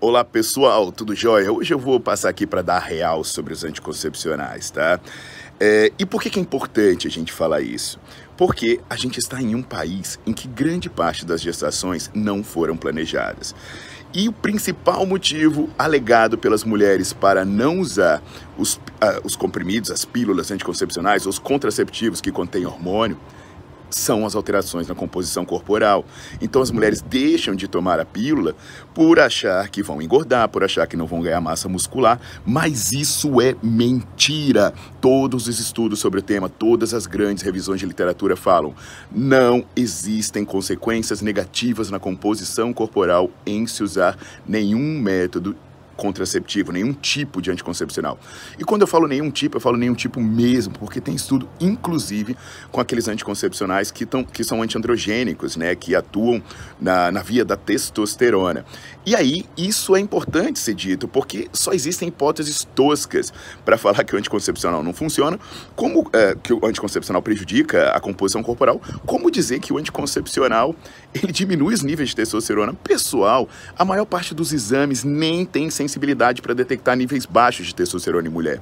[0.00, 1.52] Olá pessoal, tudo jóia?
[1.52, 5.00] Hoje eu vou passar aqui para dar real sobre os anticoncepcionais, tá?
[5.58, 7.98] É, e por que, que é importante a gente falar isso?
[8.36, 12.76] Porque a gente está em um país em que grande parte das gestações não foram
[12.76, 13.56] planejadas.
[14.14, 18.22] E o principal motivo alegado pelas mulheres para não usar
[18.56, 23.18] os, uh, os comprimidos, as pílulas anticoncepcionais, os contraceptivos que contêm hormônio,
[23.90, 26.04] são as alterações na composição corporal.
[26.40, 28.54] Então as mulheres deixam de tomar a pílula
[28.94, 33.40] por achar que vão engordar, por achar que não vão ganhar massa muscular, mas isso
[33.40, 34.72] é mentira.
[35.00, 38.74] Todos os estudos sobre o tema, todas as grandes revisões de literatura falam:
[39.10, 45.56] não existem consequências negativas na composição corporal em se usar nenhum método
[45.98, 48.18] contraceptivo, nenhum tipo de anticoncepcional.
[48.56, 52.36] E quando eu falo nenhum tipo, eu falo nenhum tipo mesmo, porque tem estudo, inclusive,
[52.70, 56.40] com aqueles anticoncepcionais que, tão, que são antiandrogênicos, né, que atuam
[56.80, 58.64] na, na via da testosterona.
[59.04, 63.32] E aí, isso é importante ser dito, porque só existem hipóteses toscas
[63.64, 65.38] para falar que o anticoncepcional não funciona,
[65.74, 70.76] como é, que o anticoncepcional prejudica a composição corporal, como dizer que o anticoncepcional
[71.12, 72.72] ele diminui os níveis de testosterona.
[72.72, 75.87] Pessoal, a maior parte dos exames nem tem sensibilidade
[76.42, 78.60] para detectar níveis baixos de testosterona em mulher.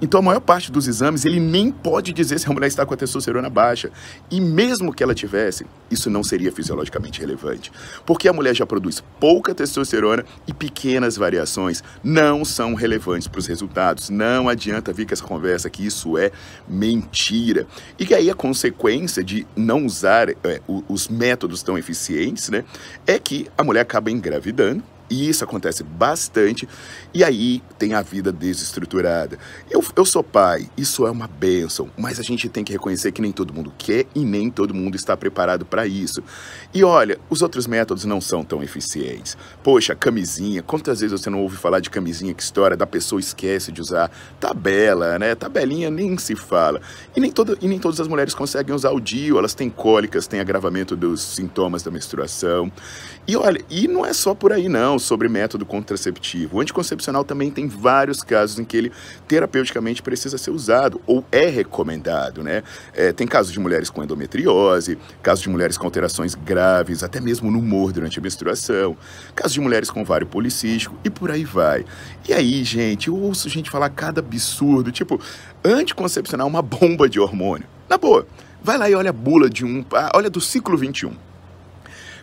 [0.00, 2.94] Então a maior parte dos exames ele nem pode dizer se a mulher está com
[2.94, 3.90] a testosterona baixa.
[4.30, 7.72] E mesmo que ela tivesse, isso não seria fisiologicamente relevante,
[8.04, 13.46] porque a mulher já produz pouca testosterona e pequenas variações não são relevantes para os
[13.46, 14.10] resultados.
[14.10, 16.30] Não adianta vir com essa conversa que isso é
[16.68, 17.66] mentira.
[17.98, 22.64] E que aí a consequência de não usar é, os métodos tão eficientes, né,
[23.06, 26.68] é que a mulher acaba engravidando e isso acontece bastante.
[27.12, 29.38] E aí tem a vida desestruturada.
[29.70, 33.22] Eu, eu sou pai, isso é uma benção, mas a gente tem que reconhecer que
[33.22, 36.22] nem todo mundo quer e nem todo mundo está preparado para isso.
[36.72, 39.36] E olha, os outros métodos não são tão eficientes.
[39.62, 43.72] Poxa, camisinha, quantas vezes você não ouve falar de camisinha que história da pessoa esquece
[43.72, 44.10] de usar?
[44.38, 45.34] Tabela, né?
[45.34, 46.80] Tabelinha nem se fala.
[47.16, 50.26] E nem, todo, e nem todas as mulheres conseguem usar o DIU, elas têm cólicas,
[50.26, 52.70] têm agravamento dos sintomas da menstruação.
[53.26, 56.56] E olha, e não é só por aí não sobre método contraceptivo.
[56.56, 58.92] O anticoncepcional também tem vários casos em que ele
[59.26, 62.62] terapeuticamente precisa ser usado ou é recomendado, né?
[62.94, 67.50] É, tem casos de mulheres com endometriose, casos de mulheres com alterações graves, até mesmo
[67.50, 68.96] no humor durante a menstruação,
[69.34, 71.84] casos de mulheres com ovário policístico e por aí vai.
[72.28, 75.20] E aí, gente, eu ouço gente falar cada absurdo, tipo,
[75.64, 77.66] anticoncepcional é uma bomba de hormônio.
[77.88, 78.26] Na boa,
[78.62, 81.27] vai lá e olha a bula de um, ah, olha do ciclo 21.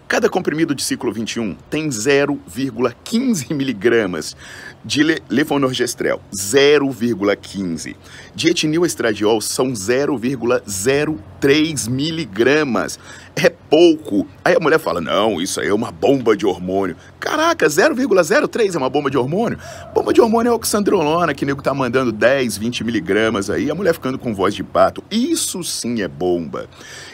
[0.07, 4.37] Cada comprimido de ciclo 21 tem 0,15 miligramas
[4.83, 7.95] de le levonorgestrel, 0,15.
[8.35, 12.99] De etinil estradiol são 0,03 miligramas.
[13.35, 14.25] É pouco.
[14.43, 16.95] Aí a mulher fala: não, isso aí é uma bomba de hormônio.
[17.19, 19.59] Caraca, 0,03 é uma bomba de hormônio?
[19.93, 23.93] Bomba de hormônio é oxandrolona, que nego tá mandando 10, 20 miligramas aí, a mulher
[23.93, 25.03] ficando com voz de pato.
[25.11, 26.69] Isso sim é bomba.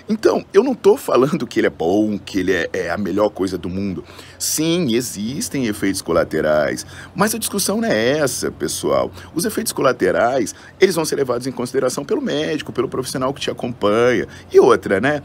[0.09, 3.29] Então, eu não tô falando que ele é bom, que ele é, é a melhor
[3.29, 4.03] coisa do mundo.
[4.37, 6.85] Sim, existem efeitos colaterais,
[7.15, 9.09] mas a discussão não é essa, pessoal.
[9.33, 13.49] Os efeitos colaterais, eles vão ser levados em consideração pelo médico, pelo profissional que te
[13.49, 14.27] acompanha.
[14.51, 15.21] E outra, né?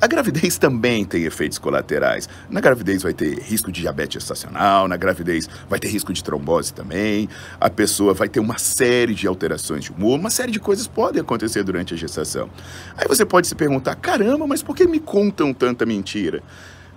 [0.00, 2.28] a gravidez também tem efeitos colaterais.
[2.48, 6.72] Na gravidez vai ter risco de diabetes gestacional, na gravidez vai ter risco de trombose
[6.72, 7.28] também.
[7.60, 11.20] A pessoa vai ter uma série de alterações de humor, uma série de coisas podem
[11.20, 12.48] acontecer durante a gestação.
[12.96, 16.42] Aí você pode se perguntar: caramba, mas por que me contam tanta mentira?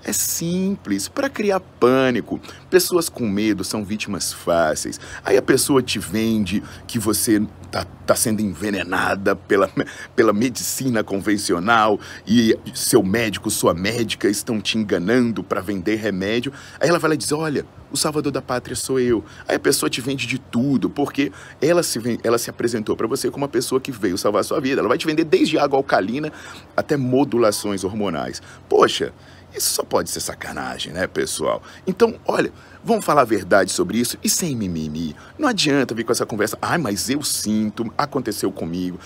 [0.03, 2.39] É simples, para criar pânico.
[2.69, 4.99] Pessoas com medo são vítimas fáceis.
[5.25, 9.69] Aí a pessoa te vende que você tá, tá sendo envenenada pela,
[10.15, 16.53] pela medicina convencional e seu médico, sua médica estão te enganando para vender remédio.
[16.79, 19.23] Aí ela vai lá e diz: Olha, o salvador da pátria sou eu.
[19.47, 21.31] Aí a pessoa te vende de tudo, porque
[21.61, 24.59] ela se, ela se apresentou para você como uma pessoa que veio salvar a sua
[24.61, 24.79] vida.
[24.81, 26.31] Ela vai te vender desde água alcalina
[26.75, 28.41] até modulações hormonais.
[28.67, 29.13] Poxa,
[29.53, 31.61] isso só pode ser sacanagem, né, pessoal?
[31.85, 32.51] Então, olha,
[32.83, 35.15] vamos falar a verdade sobre isso e sem mimimi.
[35.37, 38.99] Não adianta vir com essa conversa, ai, mas eu sinto, aconteceu comigo.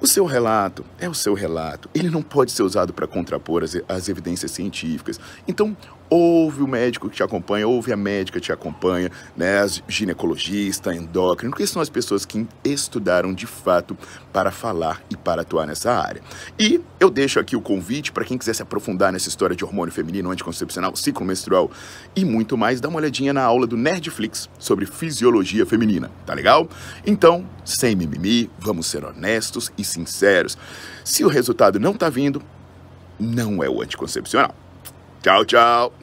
[0.00, 1.88] O seu relato é o seu relato.
[1.94, 5.20] Ele não pode ser usado para contrapor as, as, evidências científicas.
[5.46, 5.76] Então,
[6.12, 11.54] ouve o médico que te acompanha, ouve a médica que te acompanha, né, ginecologista, endócrino,
[11.54, 13.96] que são as pessoas que estudaram de fato
[14.30, 16.20] para falar e para atuar nessa área.
[16.58, 19.92] E eu deixo aqui o convite para quem quiser se aprofundar nessa história de hormônio
[19.92, 21.70] feminino, anticoncepcional, ciclo menstrual
[22.14, 26.68] e muito mais, dá uma olhadinha na aula do Nerdflix sobre fisiologia feminina, tá legal?
[27.06, 30.58] Então, sem mimimi, vamos ser honestos e sinceros.
[31.02, 32.42] Se o resultado não está vindo,
[33.18, 34.54] não é o anticoncepcional.
[35.22, 36.01] Tchau, tchau.